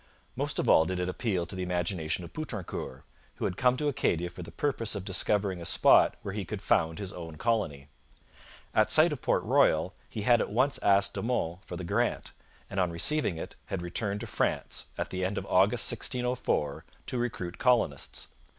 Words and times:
Most 0.35 0.57
of 0.57 0.67
all 0.67 0.85
did 0.85 0.99
it 0.99 1.07
appeal 1.07 1.45
to 1.45 1.55
the 1.55 1.61
imagination 1.61 2.23
of 2.23 2.33
Poutrincourt, 2.33 3.03
who 3.35 3.45
had 3.45 3.55
come 3.55 3.77
to 3.77 3.87
Acadia 3.87 4.31
for 4.31 4.41
the 4.41 4.49
purpose 4.49 4.95
of 4.95 5.05
discovering 5.05 5.61
a 5.61 5.63
spot 5.65 6.17
where 6.23 6.33
he 6.33 6.43
could 6.43 6.59
found 6.59 6.97
his 6.97 7.13
own 7.13 7.35
colony. 7.35 7.87
At 8.73 8.89
sight 8.89 9.13
of 9.13 9.21
Port 9.21 9.43
Royal 9.43 9.93
he 10.09 10.23
had 10.23 10.41
at 10.41 10.49
once 10.51 10.79
asked 10.79 11.13
De 11.13 11.21
Monts 11.21 11.63
for 11.67 11.75
the 11.77 11.83
grant, 11.83 12.31
and 12.67 12.79
on 12.79 12.89
receiving 12.89 13.37
it 13.37 13.55
had 13.67 13.83
returned 13.83 14.21
to 14.21 14.25
France, 14.25 14.87
at 14.97 15.11
the 15.11 15.23
end 15.23 15.37
of 15.37 15.45
August 15.45 15.91
1604, 15.91 16.83
to 17.05 17.17
recruit 17.19 17.59
colonists. 17.59 18.29